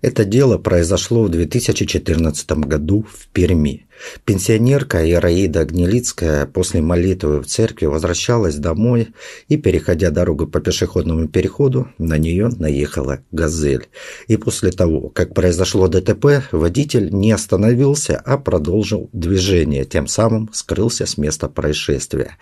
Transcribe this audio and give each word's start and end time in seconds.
Это 0.00 0.24
дело 0.24 0.58
произошло 0.58 1.22
в 1.24 1.28
2014 1.30 2.50
году 2.52 3.06
в 3.08 3.28
Перми. 3.28 3.85
Пенсионерка 4.24 5.08
Ираида 5.10 5.64
Гнилицкая 5.64 6.46
после 6.46 6.80
молитвы 6.80 7.40
в 7.40 7.46
церкви 7.46 7.86
возвращалась 7.86 8.56
домой 8.56 9.08
и, 9.48 9.56
переходя 9.56 10.10
дорогу 10.10 10.46
по 10.46 10.60
пешеходному 10.60 11.28
переходу, 11.28 11.88
на 11.98 12.18
нее 12.18 12.48
наехала 12.48 13.20
«Газель». 13.32 13.88
И 14.28 14.36
после 14.36 14.70
того, 14.70 15.08
как 15.08 15.34
произошло 15.34 15.88
ДТП, 15.88 16.42
водитель 16.52 17.10
не 17.10 17.32
остановился, 17.32 18.20
а 18.24 18.38
продолжил 18.38 19.08
движение, 19.12 19.84
тем 19.84 20.06
самым 20.06 20.50
скрылся 20.52 21.06
с 21.06 21.18
места 21.18 21.48
происшествия. 21.48 22.36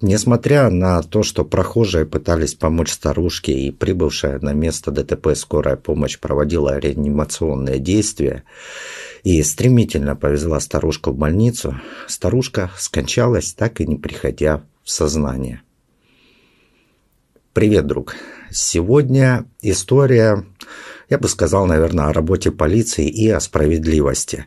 Несмотря 0.00 0.70
на 0.70 1.02
то, 1.02 1.22
что 1.22 1.44
прохожие 1.44 2.06
пытались 2.06 2.54
помочь 2.54 2.92
старушке 2.92 3.52
и 3.52 3.70
прибывшая 3.70 4.38
на 4.40 4.52
место 4.52 4.90
ДТП 4.90 5.34
скорая 5.34 5.76
помощь 5.76 6.18
проводила 6.18 6.78
реанимационные 6.78 7.78
действия, 7.78 8.44
и 9.24 9.42
стремительно 9.42 10.16
повезла 10.16 10.60
старушку 10.88 11.10
в 11.10 11.16
больницу, 11.18 11.78
старушка 12.06 12.70
скончалась, 12.78 13.52
так 13.52 13.80
и 13.80 13.86
не 13.86 13.96
приходя 13.96 14.62
в 14.84 14.90
сознание. 14.90 15.60
Привет, 17.52 17.86
друг. 17.86 18.14
Сегодня 18.50 19.44
история, 19.60 20.46
я 21.10 21.18
бы 21.18 21.28
сказал, 21.28 21.66
наверное, 21.66 22.06
о 22.06 22.12
работе 22.14 22.50
полиции 22.50 23.06
и 23.06 23.28
о 23.28 23.40
справедливости. 23.40 24.46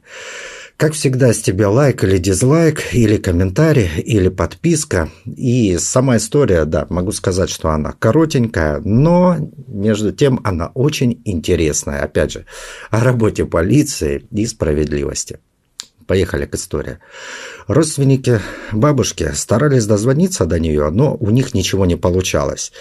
Как 0.78 0.94
всегда, 0.94 1.32
с 1.32 1.42
тебя 1.42 1.70
лайк 1.70 2.04
или 2.04 2.18
дизлайк, 2.18 2.92
или 2.92 3.18
комментарий, 3.18 4.02
или 4.04 4.30
подписка. 4.30 5.12
И 5.26 5.78
сама 5.78 6.18
история, 6.18 6.66
да, 6.66 6.88
могу 6.90 7.12
сказать, 7.12 7.52
что 7.52 7.70
она 7.70 7.92
коротенькая, 7.92 8.82
но 8.84 9.38
между 9.68 10.12
тем 10.12 10.40
она 10.44 10.72
очень 10.74 11.22
интересная. 11.24 12.02
Опять 12.02 12.32
же, 12.32 12.46
о 12.90 13.04
работе 13.04 13.46
полиции 13.46 14.26
и 14.32 14.48
справедливости. 14.48 15.38
Поехали 16.12 16.46
к 16.46 16.56
истории. 16.56 16.98
Родственники 17.68 18.42
бабушки 18.74 19.32
старались 19.34 19.86
дозвониться 19.86 20.46
до 20.46 20.60
нее, 20.60 20.90
но 20.90 21.16
у 21.16 21.30
них 21.30 21.54
ничего 21.54 21.86
не 21.86 21.96
получалось. 21.96 22.74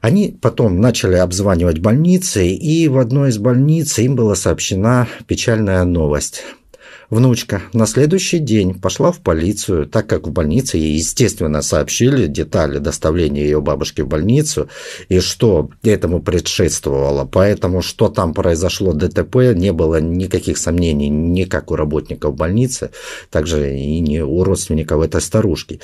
Они 0.00 0.36
потом 0.42 0.80
начали 0.80 1.14
обзванивать 1.14 1.78
больницы, 1.78 2.48
и 2.48 2.88
в 2.88 2.98
одной 2.98 3.28
из 3.28 3.38
больниц 3.38 3.96
им 4.00 4.16
была 4.16 4.34
сообщена 4.34 5.06
печальная 5.28 5.84
новость– 5.84 6.42
Внучка 7.08 7.62
на 7.72 7.86
следующий 7.86 8.40
день 8.40 8.74
пошла 8.74 9.12
в 9.12 9.20
полицию, 9.20 9.86
так 9.86 10.08
как 10.08 10.26
в 10.26 10.32
больнице 10.32 10.76
ей, 10.76 10.94
естественно, 10.94 11.62
сообщили 11.62 12.26
детали 12.26 12.78
доставления 12.78 13.44
ее 13.44 13.60
бабушки 13.60 14.00
в 14.00 14.08
больницу 14.08 14.68
и 15.08 15.20
что 15.20 15.70
этому 15.84 16.20
предшествовало. 16.20 17.24
Поэтому, 17.24 17.80
что 17.80 18.08
там 18.08 18.34
произошло 18.34 18.92
ДТП, 18.92 19.54
не 19.54 19.72
было 19.72 20.00
никаких 20.00 20.58
сомнений 20.58 21.08
ни 21.08 21.44
как 21.44 21.70
у 21.70 21.76
работников 21.76 22.34
больницы, 22.34 22.90
также 23.30 23.76
и 23.76 24.00
не 24.00 24.24
у 24.24 24.42
родственников 24.42 25.02
этой 25.02 25.20
старушки. 25.20 25.80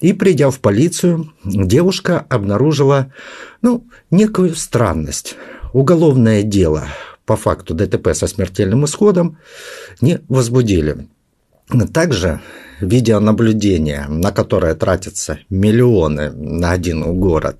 И 0.00 0.14
придя 0.14 0.50
в 0.50 0.58
полицию, 0.60 1.32
девушка 1.44 2.24
обнаружила 2.30 3.12
ну, 3.60 3.86
некую 4.10 4.54
странность. 4.54 5.36
Уголовное 5.74 6.42
дело– 6.42 6.86
по 7.26 7.36
факту 7.36 7.74
ДТП 7.74 8.14
со 8.14 8.26
смертельным 8.26 8.84
исходом 8.84 9.38
не 10.00 10.20
возбудили. 10.28 11.08
Также 11.92 12.40
видеонаблюдение, 12.82 14.06
на 14.08 14.32
которое 14.32 14.74
тратятся 14.74 15.38
миллионы 15.48 16.32
на 16.32 16.72
один 16.72 17.18
город 17.18 17.58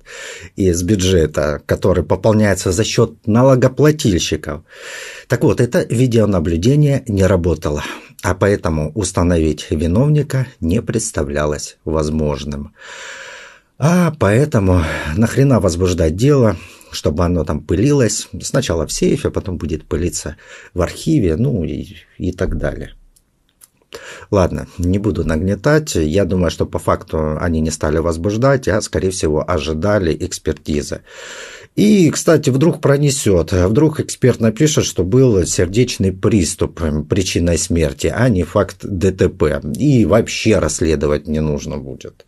из 0.55 0.83
бюджета, 0.83 1.61
который 1.65 2.03
пополняется 2.03 2.71
за 2.71 2.83
счет 2.83 3.25
налогоплательщиков. 3.25 4.63
Так 5.27 5.43
вот, 5.43 5.61
это 5.61 5.83
видеонаблюдение 5.89 7.03
не 7.07 7.25
работало, 7.25 7.83
а 8.21 8.35
поэтому 8.35 8.91
установить 8.93 9.67
виновника 9.69 10.47
не 10.59 10.81
представлялось 10.81 11.77
возможным. 11.85 12.73
А 13.79 14.13
поэтому 14.19 14.83
нахрена 15.15 15.59
возбуждать 15.59 16.15
дело, 16.15 16.57
чтобы 16.95 17.23
оно 17.25 17.43
там 17.43 17.61
пылилось. 17.61 18.27
Сначала 18.41 18.87
в 18.87 18.91
сейфе, 18.91 19.29
потом 19.29 19.57
будет 19.57 19.85
пылиться 19.85 20.37
в 20.73 20.81
архиве, 20.81 21.35
ну 21.35 21.63
и, 21.63 21.97
и 22.17 22.31
так 22.31 22.57
далее. 22.57 22.93
Ладно, 24.31 24.67
не 24.77 24.99
буду 24.99 25.23
нагнетать. 25.25 25.95
Я 25.95 26.25
думаю, 26.25 26.51
что 26.51 26.65
по 26.65 26.79
факту 26.79 27.37
они 27.39 27.61
не 27.61 27.71
стали 27.71 27.97
возбуждать, 27.97 28.67
а, 28.67 28.81
скорее 28.81 29.11
всего, 29.11 29.43
ожидали 29.47 30.15
экспертизы. 30.19 31.01
И, 31.75 32.11
кстати, 32.11 32.49
вдруг 32.49 32.81
пронесет. 32.81 33.51
Вдруг 33.51 33.99
эксперт 33.99 34.39
напишет, 34.39 34.85
что 34.85 35.03
был 35.03 35.43
сердечный 35.45 36.11
приступ 36.11 36.81
причиной 37.09 37.57
смерти, 37.57 38.13
а 38.15 38.29
не 38.29 38.43
факт 38.43 38.77
ДТП. 38.83 39.61
И 39.77 40.05
вообще 40.05 40.59
расследовать 40.59 41.27
не 41.27 41.39
нужно 41.39 41.77
будет. 41.77 42.25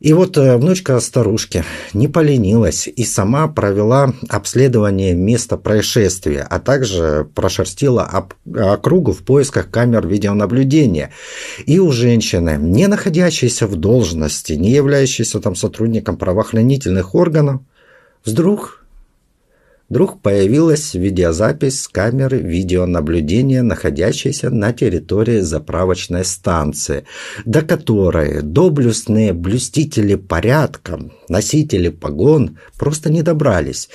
И 0.00 0.12
вот 0.12 0.36
э, 0.36 0.56
внучка 0.56 0.98
старушки 1.00 1.64
не 1.92 2.08
поленилась 2.08 2.88
и 2.88 3.04
сама 3.04 3.48
провела 3.48 4.12
обследование 4.28 5.14
места 5.14 5.56
происшествия, 5.56 6.46
а 6.48 6.58
также 6.58 7.26
прошерстила 7.34 8.28
округу 8.44 9.12
в 9.12 9.22
поисках 9.22 9.70
камер 9.70 10.06
видеонаблюдения. 10.06 11.10
И 11.64 11.78
у 11.78 11.90
женщины, 11.90 12.58
не 12.60 12.86
находящейся 12.86 13.66
в 13.66 13.76
должности, 13.76 14.54
не 14.54 14.70
являющейся 14.70 15.40
там 15.40 15.54
сотрудником 15.54 16.16
правоохранительных 16.16 17.14
органов, 17.14 17.62
вдруг 18.24 18.83
вдруг 19.94 20.20
появилась 20.20 20.94
видеозапись 20.94 21.82
с 21.82 21.86
камеры 21.86 22.38
видеонаблюдения, 22.38 23.62
находящейся 23.62 24.50
на 24.50 24.72
территории 24.72 25.38
заправочной 25.38 26.24
станции, 26.24 27.04
до 27.44 27.62
которой 27.62 28.42
доблестные 28.42 29.32
блюстители 29.32 30.16
порядка, 30.16 30.98
носители 31.28 31.90
погон 31.90 32.58
просто 32.76 33.08
не 33.08 33.22
добрались. 33.22 33.88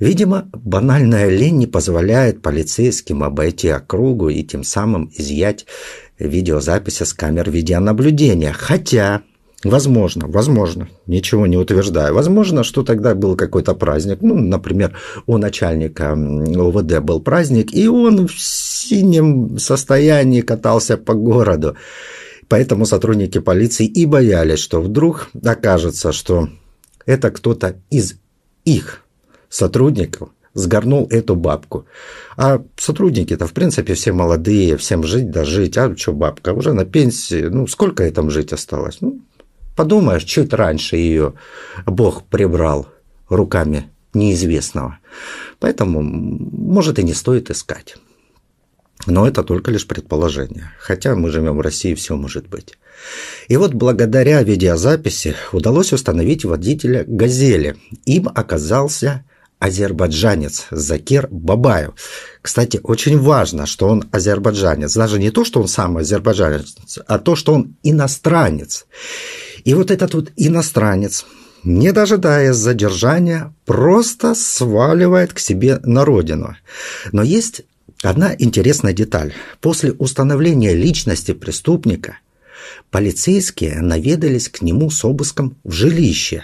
Видимо, 0.00 0.48
банальная 0.54 1.28
лень 1.28 1.58
не 1.58 1.66
позволяет 1.66 2.40
полицейским 2.40 3.22
обойти 3.22 3.68
округу 3.68 4.30
и 4.30 4.42
тем 4.44 4.64
самым 4.64 5.12
изъять 5.14 5.66
видеозаписи 6.18 7.02
с 7.02 7.12
камер 7.12 7.50
видеонаблюдения. 7.50 8.54
Хотя 8.54 9.20
Возможно, 9.64 10.26
возможно, 10.28 10.88
ничего 11.06 11.46
не 11.46 11.56
утверждаю. 11.56 12.14
Возможно, 12.14 12.64
что 12.64 12.82
тогда 12.82 13.14
был 13.14 13.34
какой-то 13.34 13.74
праздник. 13.74 14.18
Ну, 14.20 14.34
например, 14.34 14.96
у 15.26 15.38
начальника 15.38 16.12
ОВД 16.12 17.00
был 17.00 17.20
праздник, 17.20 17.74
и 17.74 17.88
он 17.88 18.28
в 18.28 18.38
синем 18.38 19.58
состоянии 19.58 20.42
катался 20.42 20.98
по 20.98 21.14
городу. 21.14 21.76
Поэтому 22.48 22.84
сотрудники 22.84 23.38
полиции 23.38 23.86
и 23.86 24.04
боялись, 24.04 24.58
что 24.58 24.82
вдруг 24.82 25.30
окажется, 25.42 26.12
что 26.12 26.50
это 27.06 27.30
кто-то 27.30 27.76
из 27.90 28.16
их 28.66 29.00
сотрудников 29.48 30.28
сгорнул 30.52 31.08
эту 31.10 31.36
бабку. 31.36 31.86
А 32.36 32.62
сотрудники-то, 32.76 33.46
в 33.46 33.52
принципе, 33.52 33.94
все 33.94 34.12
молодые, 34.12 34.76
всем 34.76 35.04
жить 35.04 35.30
да 35.30 35.44
жить. 35.44 35.78
А 35.78 35.96
что 35.96 36.12
бабка, 36.12 36.52
уже 36.52 36.74
на 36.74 36.84
пенсии, 36.84 37.46
ну, 37.46 37.66
сколько 37.66 38.04
ей 38.04 38.12
там 38.12 38.30
жить 38.30 38.52
осталось? 38.52 38.98
Ну, 39.00 39.20
Подумаешь, 39.76 40.24
чуть 40.24 40.52
раньше 40.52 40.96
ее 40.96 41.34
Бог 41.86 42.24
прибрал 42.24 42.88
руками 43.28 43.90
неизвестного. 44.12 44.98
Поэтому, 45.58 46.02
может, 46.02 46.98
и 46.98 47.02
не 47.02 47.14
стоит 47.14 47.50
искать. 47.50 47.96
Но 49.06 49.26
это 49.26 49.42
только 49.42 49.70
лишь 49.70 49.86
предположение. 49.86 50.70
Хотя 50.78 51.14
мы 51.14 51.30
живем 51.30 51.56
в 51.56 51.60
России, 51.60 51.94
все 51.94 52.16
может 52.16 52.48
быть. 52.48 52.78
И 53.48 53.56
вот 53.56 53.74
благодаря 53.74 54.42
видеозаписи 54.42 55.34
удалось 55.52 55.92
установить 55.92 56.44
водителя 56.44 57.04
«Газели». 57.06 57.76
Им 58.06 58.28
оказался 58.32 59.24
азербайджанец 59.58 60.66
Закир 60.70 61.28
Бабаев. 61.30 61.94
Кстати, 62.40 62.80
очень 62.82 63.18
важно, 63.18 63.66
что 63.66 63.88
он 63.88 64.04
азербайджанец. 64.12 64.94
Даже 64.94 65.18
не 65.18 65.30
то, 65.30 65.44
что 65.44 65.60
он 65.60 65.68
сам 65.68 65.96
азербайджанец, 65.96 66.76
а 67.06 67.18
то, 67.18 67.34
что 67.34 67.54
он 67.54 67.76
иностранец. 67.82 68.86
И 69.64 69.74
вот 69.74 69.90
этот 69.90 70.14
вот 70.14 70.32
иностранец, 70.36 71.24
не 71.64 71.92
дожидаясь 71.92 72.56
задержания, 72.56 73.54
просто 73.64 74.34
сваливает 74.34 75.32
к 75.32 75.38
себе 75.38 75.80
на 75.82 76.04
родину. 76.04 76.56
Но 77.12 77.22
есть 77.22 77.62
одна 78.02 78.34
интересная 78.38 78.92
деталь. 78.92 79.32
После 79.60 79.92
установления 79.92 80.74
личности 80.74 81.32
преступника 81.32 82.18
полицейские 82.90 83.80
наведались 83.80 84.48
к 84.48 84.60
нему 84.62 84.90
с 84.90 85.04
обыском 85.04 85.56
в 85.64 85.72
жилище. 85.72 86.42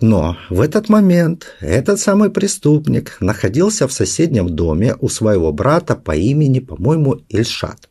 Но 0.00 0.36
в 0.48 0.60
этот 0.60 0.88
момент 0.88 1.56
этот 1.60 1.98
самый 1.98 2.30
преступник 2.30 3.16
находился 3.20 3.88
в 3.88 3.92
соседнем 3.92 4.48
доме 4.48 4.94
у 5.00 5.08
своего 5.08 5.52
брата 5.52 5.96
по 5.96 6.14
имени, 6.14 6.60
по-моему, 6.60 7.20
Ильшат. 7.28 7.88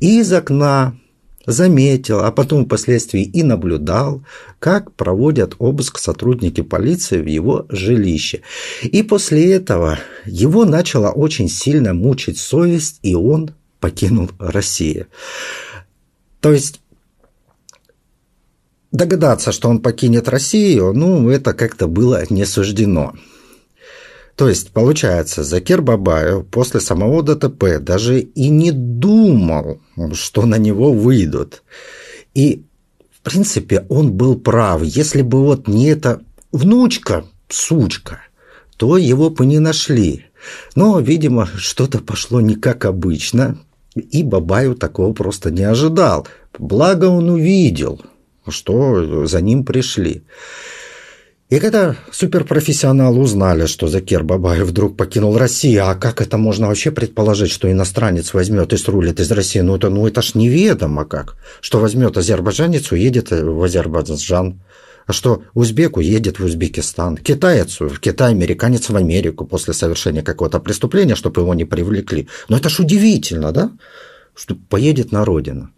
И 0.00 0.20
из 0.20 0.32
окна 0.32 0.96
заметил, 1.48 2.20
а 2.20 2.30
потом 2.30 2.66
впоследствии 2.66 3.22
и 3.22 3.42
наблюдал, 3.42 4.22
как 4.58 4.92
проводят 4.92 5.54
обыск 5.58 5.98
сотрудники 5.98 6.60
полиции 6.60 7.22
в 7.22 7.26
его 7.26 7.64
жилище. 7.70 8.42
И 8.82 9.02
после 9.02 9.54
этого 9.54 9.98
его 10.26 10.66
начала 10.66 11.10
очень 11.10 11.48
сильно 11.48 11.94
мучить 11.94 12.38
совесть, 12.38 12.98
и 13.02 13.14
он 13.14 13.52
покинул 13.80 14.30
Россию. 14.38 15.06
То 16.40 16.52
есть 16.52 16.80
догадаться, 18.92 19.50
что 19.50 19.70
он 19.70 19.80
покинет 19.80 20.28
Россию, 20.28 20.92
ну, 20.92 21.30
это 21.30 21.54
как-то 21.54 21.88
было 21.88 22.22
не 22.28 22.44
суждено. 22.44 23.14
То 24.38 24.48
есть, 24.48 24.70
получается, 24.70 25.42
Закир 25.42 25.82
Бабаев 25.82 26.46
после 26.46 26.78
самого 26.78 27.24
ДТП 27.24 27.80
даже 27.80 28.20
и 28.20 28.48
не 28.50 28.70
думал, 28.70 29.80
что 30.12 30.46
на 30.46 30.58
него 30.58 30.92
выйдут. 30.92 31.64
И, 32.34 32.62
в 33.10 33.20
принципе, 33.22 33.84
он 33.88 34.12
был 34.12 34.38
прав. 34.38 34.84
Если 34.84 35.22
бы 35.22 35.42
вот 35.44 35.66
не 35.66 35.88
эта 35.88 36.20
внучка, 36.52 37.24
сучка, 37.48 38.20
то 38.76 38.96
его 38.96 39.28
бы 39.30 39.44
не 39.44 39.58
нашли. 39.58 40.26
Но, 40.76 41.00
видимо, 41.00 41.48
что-то 41.56 41.98
пошло 41.98 42.40
не 42.40 42.54
как 42.54 42.84
обычно, 42.84 43.58
и 43.96 44.22
Бабаев 44.22 44.78
такого 44.78 45.12
просто 45.14 45.50
не 45.50 45.64
ожидал. 45.64 46.28
Благо 46.56 47.06
он 47.06 47.28
увидел, 47.28 48.00
что 48.46 49.26
за 49.26 49.40
ним 49.40 49.64
пришли. 49.64 50.22
И 51.50 51.60
когда 51.60 51.96
суперпрофессионалы 52.12 53.20
узнали, 53.20 53.64
что 53.64 53.88
Закир 53.88 54.22
Бабаев 54.22 54.66
вдруг 54.66 54.98
покинул 54.98 55.38
Россию, 55.38 55.88
а 55.88 55.94
как 55.94 56.20
это 56.20 56.36
можно 56.36 56.66
вообще 56.66 56.90
предположить, 56.90 57.50
что 57.50 57.72
иностранец 57.72 58.34
возьмет 58.34 58.74
и 58.74 58.76
срулит 58.76 59.18
из 59.18 59.30
России? 59.32 59.60
Ну 59.60 59.76
это, 59.76 59.88
ну 59.88 60.06
это 60.06 60.20
ж 60.20 60.34
неведомо 60.34 61.06
как. 61.06 61.36
Что 61.62 61.80
возьмет 61.80 62.18
азербайджанец, 62.18 62.92
уедет 62.92 63.30
в 63.30 63.62
Азербайджан. 63.62 64.60
А 65.06 65.12
что 65.14 65.42
узбек 65.54 65.96
уедет 65.96 66.38
в 66.38 66.44
Узбекистан, 66.44 67.16
китаец 67.16 67.80
в 67.80 67.98
Китай, 67.98 68.32
американец 68.32 68.90
в 68.90 68.96
Америку 68.96 69.46
после 69.46 69.72
совершения 69.72 70.22
какого-то 70.22 70.60
преступления, 70.60 71.14
чтобы 71.14 71.40
его 71.40 71.54
не 71.54 71.64
привлекли. 71.64 72.28
Но 72.50 72.58
это 72.58 72.68
ж 72.68 72.80
удивительно, 72.80 73.52
да? 73.52 73.72
Что 74.34 74.54
поедет 74.54 75.12
на 75.12 75.24
родину. 75.24 75.70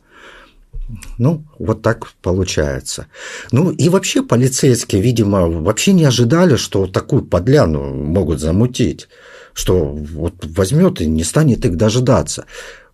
Ну, 1.19 1.45
вот 1.59 1.83
так 1.83 2.09
получается. 2.23 3.07
Ну, 3.53 3.71
и 3.71 3.89
вообще 3.89 4.23
полицейские, 4.23 5.03
видимо, 5.03 5.49
вообще 5.49 5.93
не 5.93 6.05
ожидали, 6.05 6.57
что 6.57 6.87
такую 6.87 7.23
подляну 7.23 7.95
могут 7.95 8.41
замутить. 8.41 9.09
Что 9.53 9.85
вот 9.85 10.35
возьмет 10.43 11.01
и 11.01 11.07
не 11.07 11.25
станет 11.25 11.65
их 11.65 11.77
дожидаться. 11.77 12.47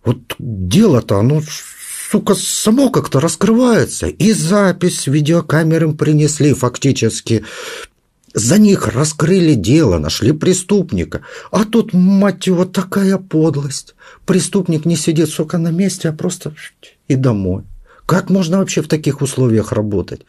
Вот 0.03 0.17
дело-то, 0.39 1.19
оно, 1.19 1.41
сука, 2.11 2.35
само 2.35 2.89
как-то 2.89 3.19
раскрывается. 3.19 4.07
И 4.07 4.33
запись 4.33 5.07
видеокамерам 5.07 5.97
принесли 5.97 6.53
фактически. 6.53 7.45
За 8.33 8.57
них 8.57 8.87
раскрыли 8.87 9.53
дело, 9.53 9.97
нашли 9.97 10.31
преступника. 10.31 11.21
А 11.51 11.65
тут, 11.65 11.93
мать 11.93 12.47
его, 12.47 12.65
такая 12.65 13.17
подлость. 13.17 13.95
Преступник 14.25 14.85
не 14.85 14.95
сидит, 14.95 15.29
сука, 15.29 15.57
на 15.57 15.69
месте, 15.69 16.09
а 16.09 16.13
просто 16.13 16.53
и 17.07 17.15
домой. 17.15 17.63
Как 18.07 18.29
можно 18.29 18.59
вообще 18.59 18.81
в 18.81 18.87
таких 18.87 19.21
условиях 19.21 19.73
работать? 19.73 20.21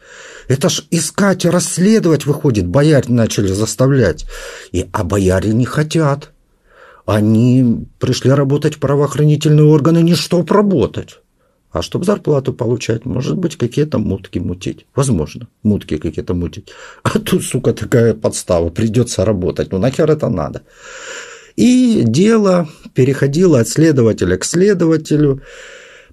Это 0.49 0.67
ж 0.67 0.83
искать 0.91 1.45
и 1.45 1.49
расследовать, 1.49 2.25
выходит, 2.25 2.67
бояре 2.67 3.05
начали 3.07 3.47
заставлять. 3.47 4.25
И, 4.73 4.89
а 4.91 5.05
бояре 5.05 5.53
не 5.53 5.65
хотят. 5.65 6.31
Они 7.05 7.87
пришли 7.97 8.31
работать 8.31 8.75
в 8.75 8.79
правоохранительные 8.79 9.65
органы 9.65 10.03
не 10.03 10.13
чтоб 10.15 10.51
работать, 10.51 11.21
а 11.71 11.81
чтобы 11.81 12.03
зарплату 12.03 12.53
получать. 12.53 13.05
Может 13.05 13.37
быть, 13.37 13.55
какие-то 13.55 13.97
мутки 13.97 14.39
мутить. 14.39 14.85
Возможно, 14.93 15.47
мутки 15.63 15.97
какие-то 15.97 16.33
мутить. 16.33 16.67
А 17.03 17.17
тут, 17.17 17.45
сука, 17.45 17.71
такая 17.71 18.13
подстава. 18.13 18.69
Придется 18.71 19.23
работать. 19.23 19.71
Ну 19.71 19.79
нахер 19.79 20.11
это 20.11 20.27
надо? 20.27 20.63
И 21.55 22.03
дело 22.05 22.67
переходило 22.93 23.61
от 23.61 23.69
следователя 23.69 24.35
к 24.35 24.43
следователю 24.43 25.41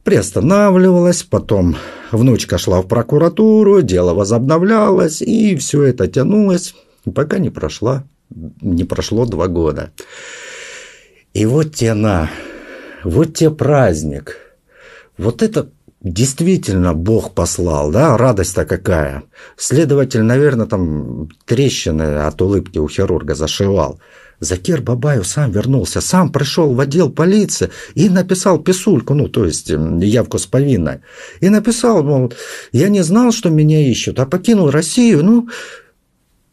приостанавливалась, 0.07 1.25
потом 1.25 1.77
внучка 2.13 2.59
шла 2.59 2.81
в 2.81 2.87
прокуратуру, 2.87 3.83
дело 3.83 4.15
возобновлялось, 4.15 5.21
и 5.21 5.57
все 5.57 5.83
это 5.83 6.07
тянулось, 6.07 6.77
пока 7.13 7.39
не 7.39 7.51
прошло, 7.51 8.05
не 8.31 8.85
прошло 8.85 9.27
два 9.27 9.49
года. 9.49 9.91
И 11.35 11.45
вот 11.45 11.75
те 11.75 11.95
на, 11.95 12.31
вот 13.03 13.35
те 13.35 13.51
праздник, 13.51 14.39
вот 15.19 15.43
это 15.43 15.71
действительно 16.01 16.95
Бог 16.95 17.35
послал, 17.35 17.91
да, 17.91 18.17
радость-то 18.17 18.65
какая. 18.65 19.25
Следователь, 19.57 20.23
наверное, 20.23 20.67
там 20.67 21.31
трещины 21.47 22.19
от 22.19 22.41
улыбки 22.41 22.79
у 22.79 22.89
хирурга 22.89 23.35
зашивал. 23.35 23.99
Закир 24.41 24.83
Бабаев 24.83 25.27
сам 25.27 25.51
вернулся, 25.51 26.01
сам 26.01 26.31
пришел 26.31 26.75
в 26.75 26.81
отдел 26.81 27.11
полиции 27.11 27.71
и 27.95 28.09
написал 28.09 28.59
писульку, 28.59 29.15
ну, 29.15 29.29
то 29.29 29.45
есть 29.45 29.71
явку 29.71 30.39
с 30.39 30.47
повинной. 30.47 31.01
И 31.41 31.49
написал, 31.49 32.03
мол, 32.03 32.33
я 32.73 32.89
не 32.89 33.03
знал, 33.03 33.33
что 33.33 33.49
меня 33.49 33.81
ищут, 33.89 34.21
а 34.21 34.27
покинул 34.27 34.71
Россию, 34.71 35.25
ну, 35.25 35.49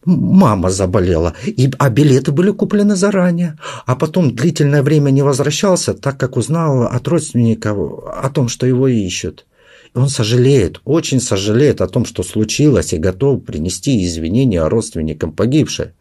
мама 0.06 0.70
заболела, 0.70 1.34
и, 1.44 1.70
а 1.78 1.90
билеты 1.90 2.32
были 2.32 2.50
куплены 2.50 2.96
заранее. 2.96 3.58
А 3.86 3.96
потом 3.96 4.34
длительное 4.34 4.82
время 4.82 5.10
не 5.10 5.22
возвращался, 5.22 5.94
так 5.94 6.18
как 6.18 6.36
узнал 6.36 6.84
от 6.84 7.06
родственников 7.08 8.04
о 8.06 8.30
том, 8.30 8.48
что 8.48 8.66
его 8.66 8.88
ищут. 8.88 9.46
Он 9.94 10.08
сожалеет, 10.08 10.80
очень 10.84 11.20
сожалеет 11.20 11.80
о 11.80 11.86
том, 11.86 12.04
что 12.04 12.22
случилось, 12.22 12.92
и 12.92 12.98
готов 12.98 13.44
принести 13.44 14.04
извинения 14.04 14.66
родственникам 14.66 15.32
погибшей. 15.32 15.92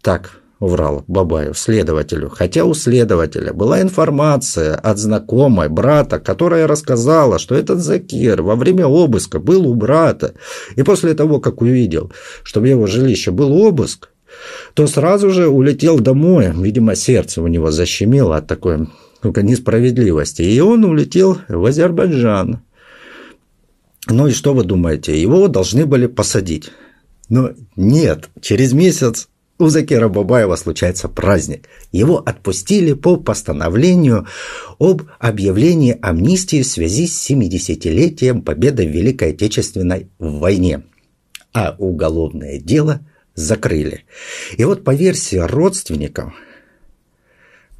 Так, 0.00 0.40
врал 0.60 1.04
Бабаев 1.06 1.58
следователю, 1.58 2.28
хотя 2.28 2.64
у 2.64 2.74
следователя 2.74 3.52
была 3.52 3.80
информация 3.80 4.74
от 4.74 4.98
знакомой 4.98 5.68
брата, 5.68 6.18
которая 6.18 6.66
рассказала, 6.66 7.38
что 7.38 7.54
этот 7.54 7.78
Закир 7.78 8.42
во 8.42 8.56
время 8.56 8.86
обыска 8.86 9.38
был 9.38 9.66
у 9.66 9.74
брата, 9.74 10.34
и 10.76 10.82
после 10.82 11.14
того, 11.14 11.40
как 11.40 11.60
увидел, 11.60 12.12
что 12.42 12.60
в 12.60 12.64
его 12.64 12.86
жилище 12.86 13.30
был 13.30 13.52
обыск, 13.52 14.10
то 14.74 14.86
сразу 14.86 15.30
же 15.30 15.48
улетел 15.48 15.98
домой, 15.98 16.52
видимо, 16.54 16.94
сердце 16.94 17.42
у 17.42 17.46
него 17.46 17.70
защемило 17.70 18.36
от 18.36 18.46
такой 18.46 18.88
ну, 19.22 19.32
несправедливости, 19.42 20.42
и 20.42 20.60
он 20.60 20.84
улетел 20.84 21.38
в 21.48 21.64
Азербайджан. 21.64 22.60
Ну 24.08 24.26
и 24.26 24.32
что 24.32 24.54
вы 24.54 24.64
думаете, 24.64 25.20
его 25.20 25.48
должны 25.48 25.86
были 25.86 26.06
посадить? 26.06 26.70
Но 27.28 27.50
нет, 27.76 28.30
через 28.40 28.72
месяц 28.72 29.28
у 29.58 29.68
Закира 29.68 30.08
Бабаева 30.08 30.56
случается 30.56 31.08
праздник. 31.08 31.68
Его 31.90 32.18
отпустили 32.18 32.92
по 32.92 33.16
постановлению 33.16 34.26
об 34.78 35.02
объявлении 35.18 35.98
амнистии 36.00 36.62
в 36.62 36.66
связи 36.66 37.06
с 37.06 37.30
70-летием 37.30 38.42
победы 38.42 38.86
в 38.86 38.90
Великой 38.90 39.32
Отечественной 39.32 40.08
войне. 40.18 40.84
А 41.52 41.74
уголовное 41.78 42.58
дело 42.58 43.00
закрыли. 43.34 44.04
И 44.56 44.64
вот 44.64 44.84
по 44.84 44.94
версии 44.94 45.36
родственников, 45.36 46.34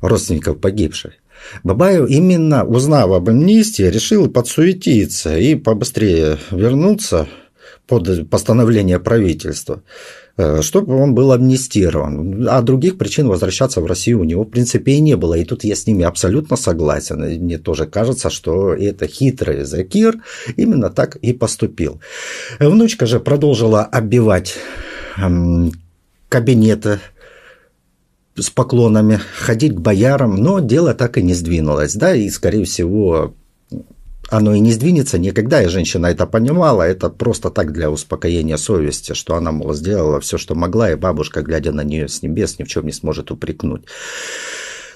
родственников 0.01 0.61
погибших, 0.61 1.15
Бабаев 1.63 2.09
именно 2.09 2.65
узнав 2.65 3.13
об 3.13 3.29
амнистии, 3.29 3.85
решил 3.85 4.29
подсуетиться 4.29 5.39
и 5.39 5.55
побыстрее 5.55 6.39
вернуться 6.51 7.29
под 7.87 8.29
постановление 8.31 8.99
правительства. 8.99 9.83
Э, 10.41 10.63
чтобы 10.63 10.95
он 10.95 11.15
был 11.17 11.33
амнистирован. 11.33 12.47
А 12.49 12.63
других 12.63 12.97
причин 12.97 13.27
возвращаться 13.27 13.81
в 13.81 13.87
Россию 13.87 14.21
у 14.21 14.25
него, 14.25 14.45
в 14.45 14.51
принципе, 14.51 14.93
и 14.93 15.01
не 15.01 15.17
было. 15.17 15.35
И 15.35 15.45
тут 15.45 15.65
я 15.65 15.75
с 15.75 15.85
ними 15.89 16.05
абсолютно 16.05 16.57
согласен. 16.57 17.19
Мне 17.19 17.59
тоже 17.59 17.87
кажется, 17.87 18.31
что 18.31 18.73
это 18.73 19.09
хитрый 19.09 19.65
Закир 19.65 20.23
именно 20.57 20.91
так 20.91 21.17
и 21.17 21.33
поступил. 21.33 22.01
Внучка 22.61 23.07
же 23.07 23.19
продолжила 23.19 23.83
оббивать 23.83 24.55
кабинеты 26.29 27.01
с 28.37 28.51
поклонами, 28.51 29.19
ходить 29.41 29.75
к 29.75 29.81
боярам, 29.81 30.37
но 30.37 30.61
дело 30.61 30.95
так 30.95 31.19
и 31.19 31.23
не 31.23 31.35
сдвинулось, 31.35 31.95
да, 31.95 32.15
и, 32.15 32.31
скорее 32.31 32.65
всего, 32.65 33.35
оно 34.29 34.55
и 34.55 34.61
не 34.61 34.73
сдвинется 34.73 35.19
никогда, 35.19 35.63
и 35.63 35.69
женщина 35.69 36.07
это 36.07 36.27
понимала, 36.27 36.83
это 36.83 37.09
просто 37.09 37.51
так 37.51 37.73
для 37.73 37.91
успокоения 37.91 38.57
совести, 38.59 39.15
что 39.15 39.37
она, 39.37 39.53
мол, 39.53 39.75
сделала 39.75 40.21
все, 40.21 40.37
что 40.37 40.55
могла, 40.55 40.91
и 40.91 40.97
бабушка, 40.97 41.43
глядя 41.43 41.73
на 41.73 41.83
нее 41.83 42.09
с 42.09 42.23
небес, 42.23 42.59
ни 42.59 42.65
в 42.65 42.69
чем 42.69 42.87
не 42.87 42.93
сможет 42.93 43.31
упрекнуть. 43.31 43.85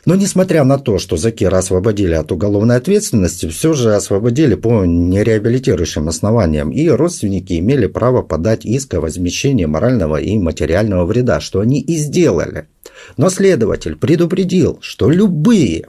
Но 0.05 0.17
несмотря 0.17 0.65
на 0.65 0.79
то, 0.79 0.99
что 0.99 1.17
Закира 1.17 1.59
освободили 1.59 2.15
от 2.15 2.33
уголовной 2.33 2.77
ответственности, 2.77 3.49
все 3.49 3.73
же 3.73 3.95
освободили 3.95 4.57
по 4.57 4.85
нереабилитирующим 4.85 6.09
основаниям, 6.09 6.73
и 6.73 6.89
родственники 6.89 7.59
имели 7.59 7.87
право 7.87 8.23
подать 8.23 8.65
иск 8.65 8.95
о 8.95 9.01
возмещении 9.01 9.65
морального 9.65 10.17
и 10.21 10.37
материального 10.39 11.05
вреда, 11.05 11.41
что 11.41 11.61
они 11.61 11.81
и 11.81 11.97
сделали. 11.97 12.67
Но 13.17 13.31
следователь 13.31 13.95
предупредил, 13.95 14.79
что 14.81 15.09
любые 15.09 15.87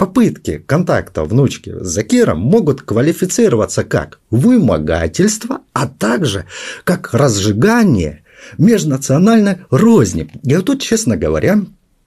попытки 0.00 0.56
контакта 0.56 1.24
внучки 1.24 1.74
с 1.78 1.88
Закиром 1.88 2.38
могут 2.40 2.80
квалифицироваться 2.80 3.84
как 3.84 4.18
вымогательство, 4.30 5.60
а 5.74 5.86
также 5.86 6.46
как 6.84 7.12
разжигание 7.12 8.24
межнациональной 8.56 9.58
розни. 9.68 10.30
И 10.42 10.56
вот 10.56 10.64
тут, 10.64 10.80
честно 10.80 11.18
говоря, 11.18 11.60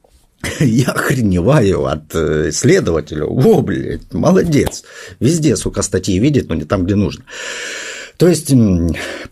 я 0.59 0.87
охреневаю 0.87 1.85
от 1.85 2.15
э, 2.15 2.49
следователя. 2.51 3.25
О, 3.25 3.61
блядь, 3.61 4.11
молодец. 4.11 4.83
Везде, 5.19 5.55
сука, 5.55 5.83
статьи 5.83 6.17
видит, 6.17 6.49
но 6.49 6.55
не 6.55 6.63
там, 6.63 6.85
где 6.85 6.95
нужно. 6.95 7.25
То 8.17 8.27
есть 8.27 8.51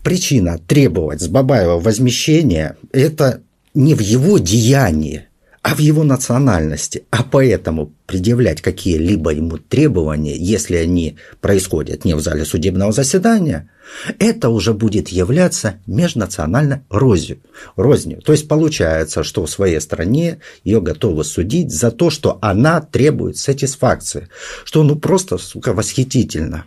причина 0.04 0.60
требовать 0.68 1.20
с 1.20 1.26
Бабаева 1.26 1.80
возмещения– 1.80 2.76
это 2.92 3.42
не 3.74 3.96
в 3.96 4.00
его 4.00 4.38
деянии, 4.38 5.26
а 5.62 5.76
в 5.76 5.78
его 5.78 6.02
национальности. 6.02 7.04
А 7.10 7.22
поэтому 7.22 7.92
предъявлять 8.06 8.60
какие-либо 8.60 9.30
ему 9.30 9.58
требования, 9.58 10.36
если 10.36 10.76
они 10.76 11.16
происходят 11.40 12.04
не 12.04 12.14
в 12.14 12.20
зале 12.20 12.44
судебного 12.44 12.92
заседания, 12.92 13.70
это 14.18 14.48
уже 14.48 14.74
будет 14.74 15.08
являться 15.08 15.80
межнациональной 15.86 16.80
рознью. 16.90 17.38
рознью. 17.76 18.20
То 18.22 18.32
есть 18.32 18.48
получается, 18.48 19.22
что 19.22 19.46
в 19.46 19.50
своей 19.50 19.80
стране 19.80 20.38
ее 20.64 20.80
готовы 20.80 21.22
судить 21.24 21.70
за 21.70 21.92
то, 21.92 22.10
что 22.10 22.38
она 22.42 22.80
требует 22.80 23.36
сатисфакции. 23.36 24.28
Что 24.64 24.82
ну 24.82 24.96
просто, 24.96 25.38
сука, 25.38 25.72
восхитительно. 25.72 26.64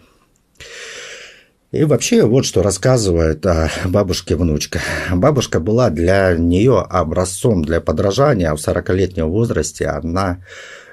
И 1.76 1.84
вообще 1.84 2.24
вот 2.24 2.46
что 2.46 2.64
рассказывает 2.64 3.46
о 3.46 3.70
бабушке 3.84 4.38
внучка. 4.38 4.80
Бабушка 5.12 5.60
была 5.60 5.90
для 5.90 6.34
нее 6.38 6.80
образцом 6.80 7.66
для 7.66 7.82
подражания, 7.82 8.50
а 8.50 8.56
в 8.56 8.60
40-летнем 8.60 9.30
возрасте 9.30 9.88
она 9.88 10.42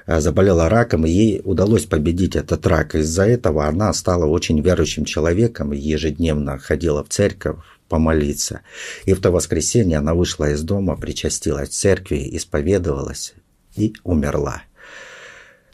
э, 0.05 0.19
заболела 0.19 0.67
раком, 0.67 1.05
и 1.05 1.09
ей 1.09 1.41
удалось 1.45 1.85
победить 1.85 2.35
этот 2.35 2.67
рак. 2.67 2.95
Из-за 2.95 3.23
этого 3.23 3.65
она 3.65 3.93
стала 3.93 4.25
очень 4.25 4.59
верующим 4.59 5.05
человеком, 5.05 5.71
ежедневно 5.71 6.57
ходила 6.57 7.01
в 7.01 7.07
церковь, 7.07 7.59
помолиться. 7.87 8.59
И 9.05 9.13
в 9.13 9.21
то 9.21 9.31
воскресенье 9.31 9.99
она 9.99 10.13
вышла 10.13 10.49
из 10.51 10.63
дома, 10.63 10.97
причастилась 10.97 11.69
в 11.69 11.73
церкви, 11.73 12.27
исповедовалась 12.35 13.35
и 13.77 13.93
умерла. 14.03 14.63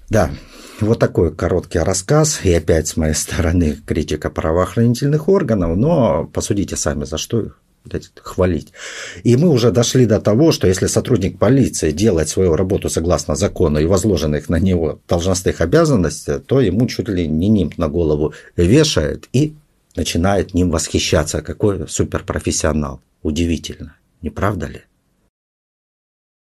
Да, 0.07 0.29
вот 0.81 0.99
такой 0.99 1.33
короткий 1.33 1.79
рассказ, 1.79 2.41
и 2.43 2.53
опять 2.53 2.87
с 2.87 2.97
моей 2.97 3.13
стороны 3.13 3.77
критика 3.85 4.29
правоохранительных 4.29 5.27
органов, 5.27 5.77
но 5.77 6.25
посудите 6.25 6.75
сами, 6.75 7.05
за 7.05 7.17
что 7.17 7.53
хвалить. 8.21 8.71
И 9.23 9.35
мы 9.35 9.49
уже 9.49 9.71
дошли 9.71 10.05
до 10.05 10.19
того, 10.19 10.51
что 10.51 10.67
если 10.67 10.87
сотрудник 10.87 11.39
полиции 11.39 11.91
делает 11.91 12.29
свою 12.29 12.55
работу 12.55 12.89
согласно 12.89 13.35
закону 13.35 13.79
и 13.79 13.85
возложенных 13.85 14.49
на 14.49 14.59
него 14.59 14.99
должностных 15.07 15.61
обязанностей, 15.61 16.39
то 16.39 16.61
ему 16.61 16.87
чуть 16.87 17.09
ли 17.09 17.27
не 17.27 17.47
нимб 17.47 17.77
на 17.77 17.87
голову 17.87 18.33
вешает 18.55 19.27
и 19.33 19.55
начинает 19.95 20.53
ним 20.53 20.71
восхищаться. 20.71 21.41
Какой 21.41 21.87
суперпрофессионал. 21.87 23.01
Удивительно, 23.23 23.95
не 24.21 24.29
правда 24.29 24.67
ли? 24.67 24.81